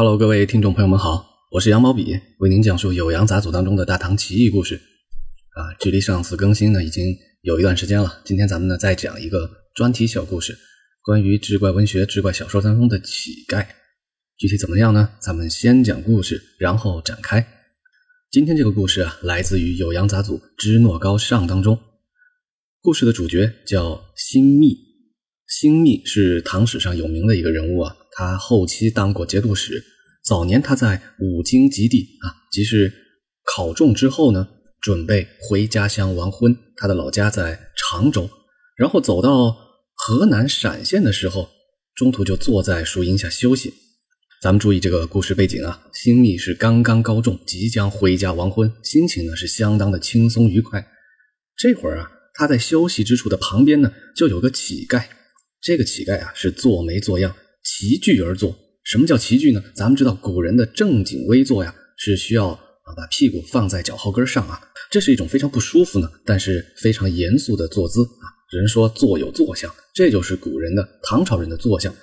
[0.00, 4.76] Hello，各位听众朋友们好，我是杨毛笔，为您讲述《酉阳杂俎》当中的大唐奇异故事。
[5.56, 7.04] 啊，距离上次更新呢已经
[7.42, 10.56] 有一段时间了，今天咱们呢再讲一个专题小故事，
[11.02, 13.66] 关于志怪文学、志怪小说当中的乞丐。
[14.36, 15.10] 具体怎么样呢？
[15.18, 17.44] 咱们先讲故事，然后展开。
[18.30, 21.76] 今天这个故事啊，来自于《酉阳杂俎·之诺高上》当中。
[22.80, 24.76] 故事的主角叫辛密，
[25.48, 27.96] 辛密是唐史上有名的一个人物啊。
[28.12, 29.82] 他后期当过节度使，
[30.24, 32.92] 早年他在五经及第啊，即是
[33.44, 34.48] 考中之后呢，
[34.80, 36.56] 准备回家乡完婚。
[36.76, 38.28] 他的老家在常州，
[38.76, 39.56] 然后走到
[39.94, 41.48] 河南陕县的时候，
[41.94, 43.72] 中途就坐在树荫下休息。
[44.42, 50.86] 咱们注意这个故事背景啊，辛密是刚刚高中，即将回家完婚，心情呢是相当的轻松愉快。
[51.56, 52.12] 这会儿啊。
[52.34, 55.02] 他在休息之处的旁边呢，就有个乞丐。
[55.60, 58.56] 这个乞丐啊，是坐没坐样，齐聚而坐。
[58.84, 59.62] 什么叫齐聚呢？
[59.74, 62.58] 咱们知道古人的正襟危坐呀，是需要啊
[62.96, 64.60] 把屁股放在脚后跟上啊，
[64.90, 68.24] 这是一种非常不舒服呢，但是非常严肃的坐姿啊。
[68.50, 71.94] 人说坐有坐相，这就是古人的唐朝人的坐相。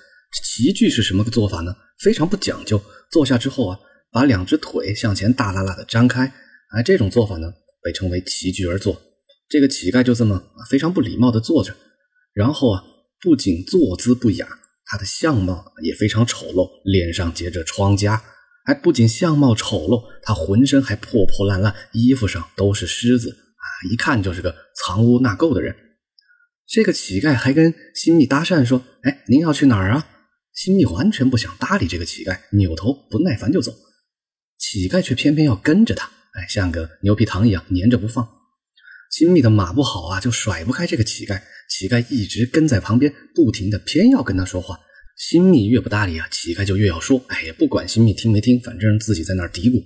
[0.43, 1.75] 齐聚是什么个做法呢？
[2.03, 2.79] 非常不讲究。
[3.09, 3.79] 坐下之后啊，
[4.11, 6.31] 把两只腿向前大拉拉的张开，
[6.75, 7.51] 哎，这种做法呢，
[7.81, 9.01] 被称为齐聚而坐。
[9.49, 11.73] 这个乞丐就这么非常不礼貌的坐着，
[12.33, 12.83] 然后啊，
[13.25, 14.47] 不仅坐姿不雅，
[14.85, 18.21] 他的相貌也非常丑陋，脸上结着疮痂，
[18.63, 25.75] 还不仅相貌丑陋，他浑身还破破烂烂，衣服上都是虱子啊，一看就是个藏污纳垢的人。
[26.67, 30.07] 这个乞丐还跟辛密搭讪说：“哎，您要去哪儿啊？”
[30.53, 33.73] 辛密完全不想搭理这个乞丐，扭头不耐烦就走，
[34.59, 38.34] 乞丐却偏偏要跟着他，哎，像个牛皮糖一样粘着不放。
[39.17, 41.41] 新密的马不好啊，就甩不开这个乞丐。
[41.69, 44.77] 乞丐一直跟在旁边，不停的偏要跟他说话。
[45.17, 47.23] 新密越不搭理啊，乞丐就越要说。
[47.29, 49.81] 哎呀，不管新密听没听，反正自己在那儿嘀咕。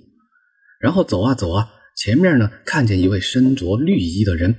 [0.80, 4.52] 然后走啊走啊，前面呢看见一位身着绿衣的人。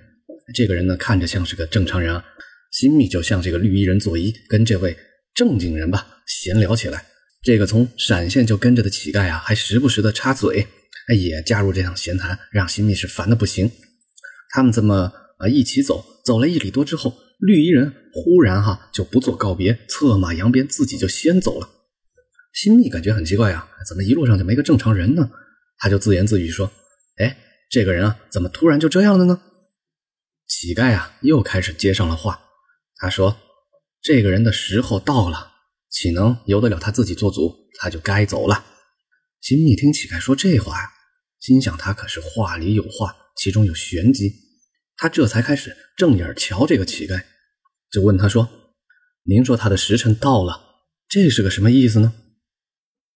[0.56, 2.24] 这个人呢看着像是个正常人啊。
[2.72, 4.96] 新密就向这个绿衣人作揖，跟这位
[5.36, 7.04] 正经人吧闲聊起来。
[7.44, 10.66] 这个从闪现就跟着的乞丐啊，还时不时的插嘴，
[11.10, 13.70] 哎也加入这场闲谈，让新密是烦的不行。
[14.52, 21.70] 他们这么啊一起走，走了一里多之后，绿衣人忽然哈就不做告别，策马扬鞭，自己就先走了。
[22.54, 25.32] 新密感觉很奇怪啊，怎么一路上就没个正常人呢？
[25.78, 26.70] 他就自言自语说
[27.18, 27.38] ：“哎，
[27.70, 29.42] 这个人啊，怎么突然就这样了呢？”
[30.48, 32.42] 乞丐啊又开始接上了话，
[32.98, 33.38] 他说
[34.04, 35.54] ：“这个人的时候到了，
[35.90, 37.56] 岂能由得了他自己做主？
[37.80, 38.66] 他就该走了。”
[39.40, 40.90] 新密听乞丐说这话呀，
[41.40, 43.16] 心想他可是话里有话。
[43.36, 44.34] 其中有玄机，
[44.98, 47.24] 他这才开始正眼瞧这个乞丐，
[47.92, 48.50] 就问他说
[49.26, 50.62] ：“您说他的时辰到了，
[51.08, 52.14] 这是个什么意思呢？”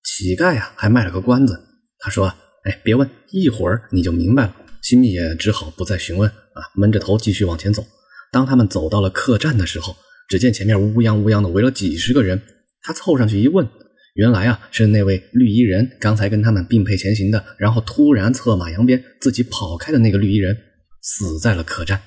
[0.04, 1.60] 乞丐啊，还卖了个关子，
[2.00, 2.28] 他说
[2.66, 7.84] ：“哎，别问，一会儿你就明白了。”新密也只好不再询问啊，闷着头继续往前走。
[8.32, 9.98] 当他们走到了客栈的时候，
[10.28, 12.42] 只见前面乌泱乌泱的围了几十个人，
[12.82, 13.68] 他凑上去一问。
[14.16, 20.58] 原来啊，是那位绿衣人刚才跟他们并辔前行的，然后突然策马扬鞭，自己跑开的那个绿衣人
[21.02, 22.02] 死在了客栈。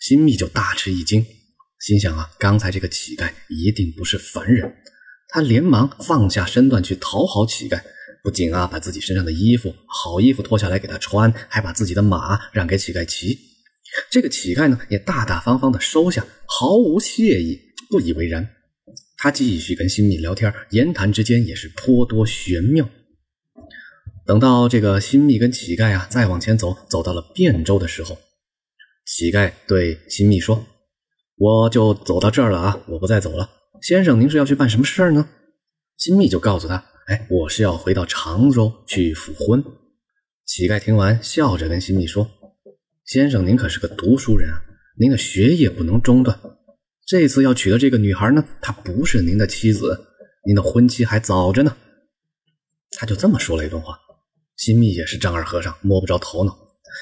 [0.00, 1.26] 新密就大吃一惊，
[1.78, 4.74] 心想啊，刚才这个乞丐一定不是凡人。
[5.28, 7.82] 他连忙放下身段去讨好乞丐，
[8.24, 13.38] 不仅啊把自己身上的衣服好衣服脱下来给他穿，还把自己的马让给乞丐骑。
[14.10, 17.60] 这个乞丐呢，也大大方方的收下，毫无谢意，
[17.90, 18.48] 不以为然。
[19.22, 22.88] 他继续跟新密聊天，言谈之间也是颇多玄妙。
[24.24, 28.16] 等到这个新密跟乞丐啊再往前走，走到了汴州的时候，
[29.04, 30.66] 乞丐对新密说
[31.36, 33.50] ：“我就走到这儿了啊，我不再走了。
[33.82, 35.28] 先生，您是要去办什么事儿呢？”
[35.98, 39.62] 新密就告诉他：“哎，我是要回到常州去复婚。”
[40.46, 42.26] 乞丐听完，笑着跟新密说
[43.04, 44.62] ：“先生，您可是个读书人啊，
[44.98, 46.40] 您的学业不能中断。”
[47.10, 50.00] 这次要娶的这个女孩呢，她不是您的妻子，
[50.46, 51.76] 您的婚期还早着呢。
[52.96, 53.98] 他就这么说了一段话。
[54.56, 56.56] 新密也是丈二和尚，摸不着头脑。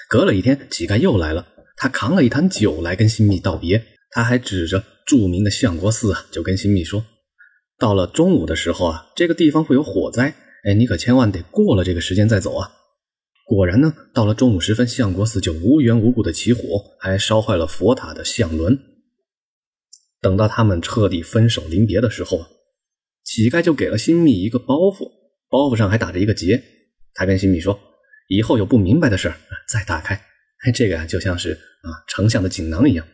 [0.08, 1.46] 隔了一天，乞丐又来了，
[1.76, 3.84] 他扛了一坛酒来跟新密道别。
[4.10, 7.04] 他还指着著名的相国寺啊，就跟新密说
[7.78, 10.34] ：“到了中午的时候啊，这个地方会有火灾，
[10.64, 12.72] 哎，你可千万得过了这个时间再走啊。”
[13.44, 16.62] 果然呢，到了中午时分，相国寺就无缘无故的起火，
[16.98, 18.78] 还烧坏了佛塔的相轮。
[20.20, 22.44] 等到他们彻底分手临别的时候，
[23.24, 25.10] 乞丐就给了新密一个包袱，
[25.48, 26.62] 包袱上还打着一个结。
[27.14, 27.78] 他跟新密说
[28.28, 29.36] ：“以后有不明白的事儿
[29.68, 30.20] 再打开。”
[30.74, 33.06] 这个啊，就像是啊丞相的锦囊一样。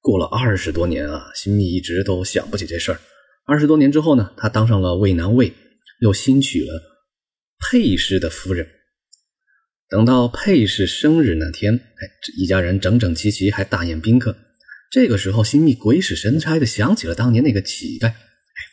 [0.00, 3.00] 过了二十多年啊，新密一直都想不起这事儿。
[3.44, 5.52] 二十多年之后呢，他当上了渭南尉，
[6.00, 6.80] 又新娶了
[7.58, 8.66] 佩氏的夫人。
[9.88, 14.36] 等到佩氏生日那天，哎，这一家人整整齐齐，还大宴宾客。
[14.90, 18.12] 这个时候，新密鬼使神差的想起了当年那个乞丐，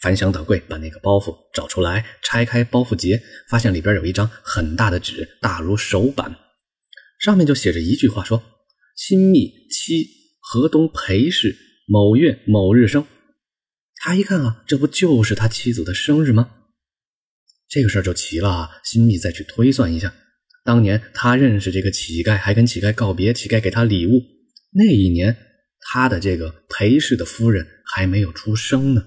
[0.01, 6.35] 翻箱倒柜把那个包袱找出来，拆开包袱结，发现里边有一张很大的纸，大如手板，
[7.19, 8.41] 上面就写着一句话：说
[8.95, 10.07] 新密妻
[10.39, 13.05] 河东裴氏某月某日生。
[13.97, 16.51] 他一看啊，这不就是他妻子的生日吗？
[17.67, 18.69] 这个事儿就奇了啊！
[18.83, 20.13] 新密再去推算一下。
[20.63, 24.21] 当年他认识这个乞丐，还跟乞丐告别，乞丐给他礼物。
[24.71, 25.35] 那一年，
[25.87, 29.05] 他的这个裴氏的夫人还没有出生呢。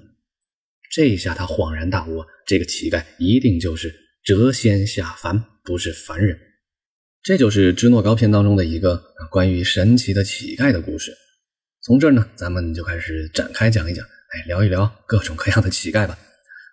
[0.91, 3.95] 这下他恍然大悟，这个乞丐一定就是
[4.25, 6.39] 谪仙下凡，不是凡人。
[7.23, 11.13] 这就是《支诺高篇》当中的一个关于神奇的乞丐的故事。
[11.83, 16.19] 从这儿呢，咱们就开始展开讲一讲，哎，聊一聊各种各样的乞丐吧。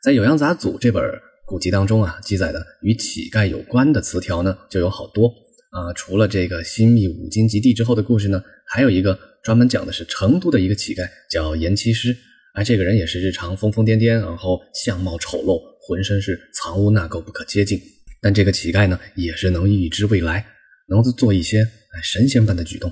[0.02, 1.04] 在《酉阳杂俎》这本。
[1.48, 5.32] 古籍当中啊，记载的与乞丐有关的词条呢，就有好多
[5.76, 5.94] 啊。
[5.94, 12.16] 除了这个新密五经及第之后的故事呢，还有一个专门讲的是成都的一个乞丐，叫严七师。
[12.54, 17.82] 而这个人也是日常疯疯癫癫，然后相貌丑陋，浑身是藏污纳垢，不可接近。
[18.22, 20.46] 但这个乞丐呢，也是能预知未来，
[20.88, 21.68] 能做一些
[22.02, 22.92] 神仙般的举动。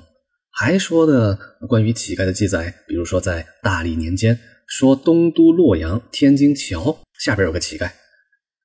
[0.50, 4.38] 还说的关于乞丐的记载，比如说在大历年间，
[4.68, 7.90] 说东都洛阳天津桥下边有个乞丐。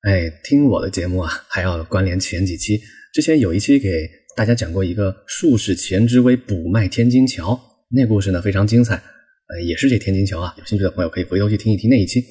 [0.02, 2.78] 哎，听我的节目啊，还要关联前几期。
[3.12, 7.60] 之前有一期给大家讲过一个术士钱之威补卖天津桥，
[7.90, 8.94] 那故事呢非常精彩。
[8.94, 12.24] 呃，也是这天津桥啊，有兴趣的朋友可以回头去听一听那一期。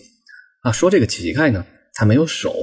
[0.62, 1.66] 啊，说这个乞丐呢，
[1.96, 2.56] 他没有手，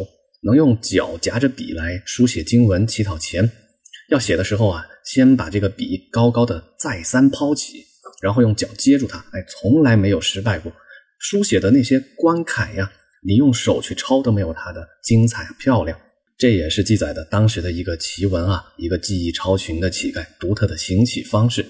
[0.44, 3.50] 能用脚夹着笔来书写经文乞讨钱。
[4.08, 7.84] 要写的时候啊，先把这个笔高高的再三抛起，
[8.22, 9.18] 然后用脚接住它。
[9.18, 10.72] 哎，从来没有失败过。
[11.18, 12.90] 书写的那些官楷呀。
[13.28, 15.98] 你用手去抄都没有它的精彩漂亮，
[16.38, 21.64] 这也是记载的当时的一个奇闻啊，一个技艺超群的乞丐独特的行乞方式。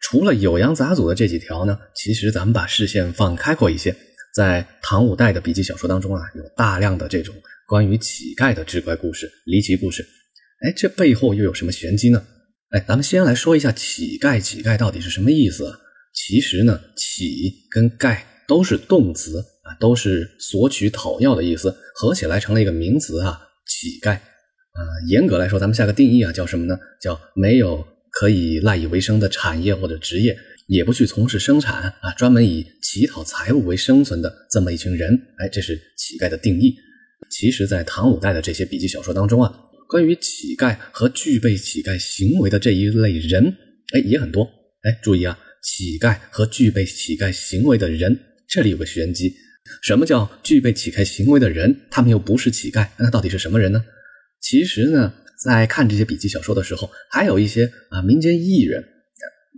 [0.00, 3.94] 除了《酉阳杂俎》的这几条呢，其实咱们把视线放开阔一些，
[4.34, 7.34] 在唐五代的笔记小说当中啊，有大量的这种
[7.68, 10.04] 关于乞丐的志怪故事、离奇故事。
[10.66, 12.26] 哎，这背后又有什么玄机呢？
[12.70, 15.66] 哎，咱们先来说一下乞丐，乞丐到底是什么意思？
[15.66, 15.78] 啊
[16.12, 18.18] 其实呢，乞跟丐
[18.48, 19.76] 都是动词啊。
[19.78, 23.40] 都是索取讨要的意思，合起来成了一个名词啊，
[23.70, 24.14] 乞丐。
[24.14, 26.78] 啊，严格来说，咱们下个定义啊，叫什么呢？
[27.00, 30.36] 叫没有可以赖以为生的产业或者职业，
[30.68, 35.20] 也不去从事生产啊，专门以乞讨财物为生存的这么一群人。
[35.38, 36.74] 哎，这是乞丐的定义。
[37.30, 39.52] 其实，在唐五代的这些笔记小说当中啊，
[39.88, 43.44] 关于乞丐和具备乞丐行为的这一类人，
[43.92, 44.48] 哎，也很多。
[44.82, 48.16] 哎，注意啊，乞丐和具备乞丐行为的人，
[48.48, 49.34] 这里有个玄机。
[49.82, 51.82] 什么叫具备乞丐行为的人？
[51.90, 53.84] 他们又不是乞丐，那到底是什么人呢？
[54.40, 55.12] 其实呢，
[55.44, 58.82] 在看这些笔记小说的时候，还有一些啊民间艺人，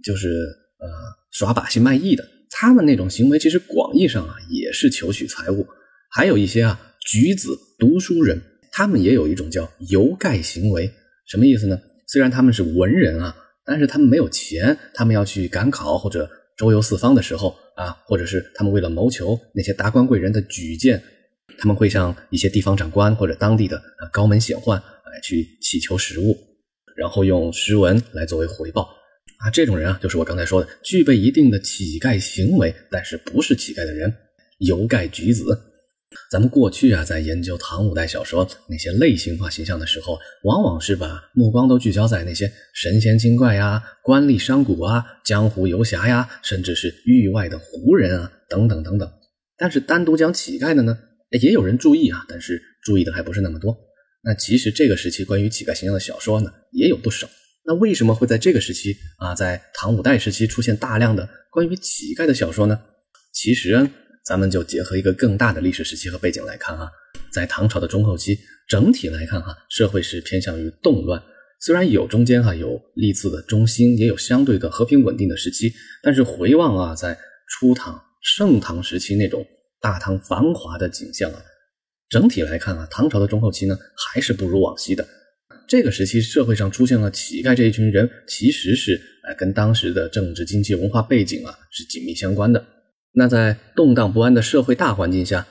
[0.02, 0.88] 就是呃
[1.30, 5.66] 耍把戏卖艺的，他们那种行为其实广义上啊也是求取财物。
[6.10, 8.40] 还有一些啊举子读书人，
[8.70, 10.92] 他们也有一种叫游丐行为，
[11.26, 11.80] 什么意思呢？
[12.08, 13.34] 虽然他们是文人啊，
[13.64, 16.28] 但是他们没有钱，他们要去赶考或者。
[16.54, 21.02] 周游四方的时候啊，或者是他们为了谋求那些达官贵人的举荐，
[21.58, 23.82] 他们会向一些地方长官或者当地的
[24.12, 26.36] 高门显宦来去乞求食物，
[26.96, 28.82] 然后用诗文来作为回报
[29.38, 29.50] 啊。
[29.50, 34.12] 这种人啊，就是我刚才说的，具备一定的乞丐行为，但是不是乞丐的人，
[34.58, 35.44] 游丐举子。
[36.30, 49.10] 咱们过去啊，在研究唐五代小说那些类型化形象的时候，往往是把目光都聚焦在那些神仙精怪呀、官吏商贾啊、江湖游侠呀，甚至是域外的胡人啊，等等等等。
[49.56, 50.98] 但是单独讲乞丐的呢，
[51.30, 53.76] 也有人注意啊，但是注意的还不是那么多。
[54.24, 57.28] 那其实这个时期关于乞丐形象的小说呢，也有不少。
[57.64, 62.80] 那为什么会在这个时期啊，在唐五代时期出现大量的关于乞丐的小说呢？
[63.32, 63.88] 其实。
[64.24, 66.88] 咱们就结合一个更大的历史时期和背景来看啊，
[67.32, 68.38] 在唐朝的中后期，
[68.68, 71.22] 整体来看哈，社会是偏向于动乱。
[71.60, 79.46] 虽然有中间哈有历次的中兴，也有相对的和平稳定的时期，但是回望啊，在初唐、盛唐时期那种
[79.80, 81.42] 大唐繁华的景象啊，
[82.08, 85.06] 整体来看啊，唐朝的中后期呢还是不如往昔的。
[85.68, 92.64] 这个时期社会上出现了乞丐这一群人，其实是呃跟当时的政治、经济、文化背景啊是紧密相关的。
[93.14, 95.46] 那在动荡不安的社会大环境下，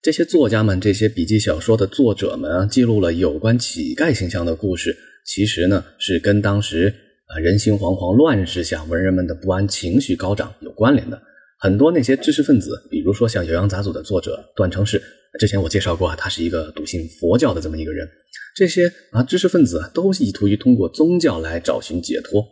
[0.00, 6.94] 这些作家们、这些笔记小说的作者们啊，记录了有关乞丐形象的故事，其实呢是跟当时
[7.26, 11.20] 啊人心惶惶、乱世下文人们的不安情绪高涨有关联的。
[11.58, 15.02] 很多那些知识分子，比如说像《酉阳杂俎》的作者段成式，
[15.38, 18.08] 之前我介绍过啊，他是一个笃信佛教的这么一个人。
[18.56, 22.42] 这些啊知识分子啊，都意图于通过宗教来找寻解脱，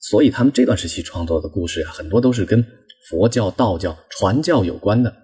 [0.00, 2.62] 所以他们这段时期创作的故事啊，很多都是跟
[3.08, 5.14] 佛教、道教传教有关的。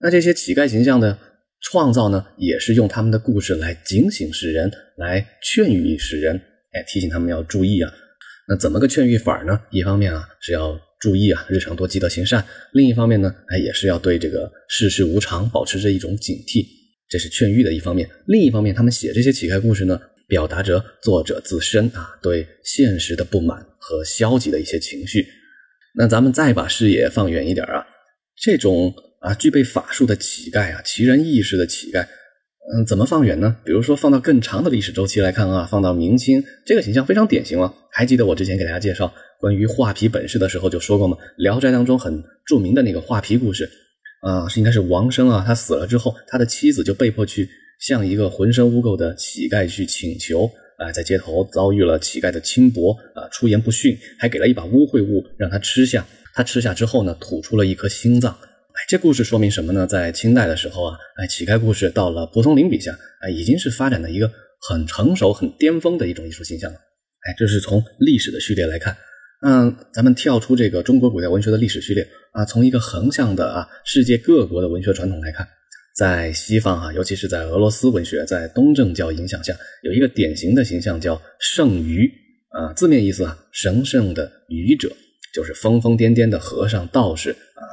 [0.00, 1.18] 那这些乞丐形象的
[1.60, 6.36] 创造呢，也是用他们的故事来警醒世人，来劝喻世人，
[6.72, 7.92] 哎，提醒他们要注意啊。
[8.48, 9.60] 那怎么个劝喻法呢？
[9.70, 10.80] 一方面啊是要。
[10.98, 12.42] 注意啊，日常多积德行善。
[12.72, 16.64] 另一方面呢，哎，也是要对这个世事无常保持着一种警惕，
[17.06, 18.08] 这是劝喻的一方面。
[18.26, 25.26] 另一方面，他们写这些乞丐故事呢，表达着作者自身啊对现实的不满和消极的一些情绪。
[25.96, 27.86] 那咱们再把视野放远一点啊，
[28.38, 33.56] 这种啊具备法术的乞丐啊，奇人异事的乞丐，嗯，怎么放远呢？
[33.64, 37.74] 比如说放到更长的历史周期来看啊，放到明清，这个形象非常典型了。
[37.90, 39.12] 还记得我之前给大家介绍。
[39.38, 43.70] 关于画皮本事的时候就说过吗，《聊斋》当中很著名的那个画皮故事，
[44.22, 47.46] 啊，是应该是王生啊，他死了之后，他的妻子就被迫去
[47.78, 59.86] 向一个浑身污垢的乞丐去请求，啊，在街头遭遇了乞丐的轻薄，啊，出言不逊，还给了一把污秽物让他吃下，他吃下之后呢，吐出了一颗心脏，哎，这故事说明什么呢？
[59.86, 64.30] 在清代的时候啊，哎，乞丐故事到了蒲松龄笔下，哎，已经是发展的一个
[64.68, 68.96] 很成熟、很巅峰的一种艺术形象了，哎，这是从历史的序列来看。
[69.42, 75.46] 嗯，咱们跳出这个中国古代文学的历史序列啊，从一个横向的啊世界各国的文学传统来看，
[75.96, 82.06] 在西方啊，尤其是在俄罗斯文学，在东正教影响下，有一个典型的形象叫圣愚
[82.50, 84.94] 啊，字面意思啊，神圣的愚者，
[85.32, 87.64] 就是疯疯癫癫的和尚道士啊，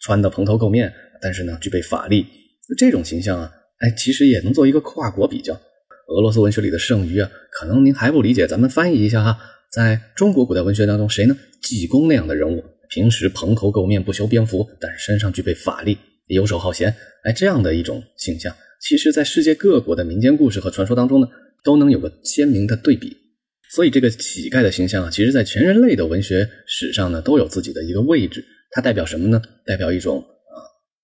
[0.00, 2.26] 穿的蓬头垢面，但是呢，具备法力。
[2.76, 5.54] 这种形象啊，哎，其实也能做一个跨国比较。
[6.08, 9.38] 俄罗斯文学里的圣愚啊，可能您还不理解，咱们翻译一下哈。
[9.72, 11.34] 在中国古代文学当中，谁呢？
[11.62, 15.96] 济公那样的人物，平时蓬头垢面、不修边幅，但是身上具备法力，
[16.34, 16.94] 游手好闲，
[17.24, 21.28] 哎，这样的一种形象，其实，在世界各国的民间故事和传说当中呢，
[21.64, 23.16] 都能有个鲜明的对比。
[23.72, 28.44] 所以，这个乞丐的形象啊，其实，在全人类的文学史上呢，都有自己的一个位置。
[28.70, 29.40] 它代表什么呢？
[29.66, 30.58] 代表一种啊，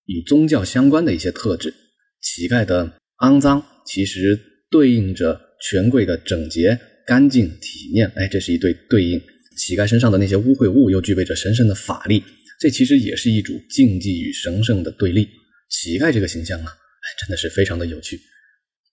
[0.06, 1.73] 与宗教相关的一些特质。
[2.21, 4.38] 乞丐的肮脏，其实
[4.71, 6.78] 对应着权贵的整洁。
[7.06, 9.21] 干净体面，哎，这是一对对应。
[9.56, 12.21] 乞丐身上的那些污秽物，又具备着神圣的法力，
[12.60, 15.28] 这其实也是一组竞技与神圣的对立。
[15.68, 18.18] 乞丐这个形象啊，哎，真的是非常的有趣。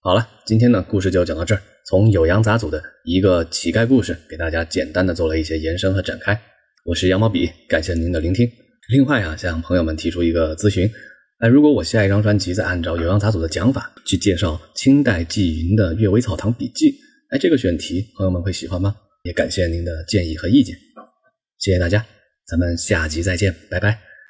[0.01, 1.61] 好了，今天呢，故事就讲到这儿。
[1.85, 6.37] 从《酉阳杂组》的一个乞丐故事，给大家简单的做了一些延伸和展开。
[6.85, 8.49] 我是羊毛笔，感谢您的聆听。
[8.89, 10.89] 另外啊，向朋友们提出一个咨询：
[11.39, 16.91] 哎，如果我下一张专辑再按照《酉阳杂组》的讲法去介绍清代纪云的《阅微草堂笔记》。
[17.29, 18.95] 哎，这个选题朋友们会喜欢吗？
[19.23, 20.75] 也感谢您的建议和意见，
[21.59, 22.05] 谢谢大家，
[22.45, 24.12] 咱们下集再见，拜拜。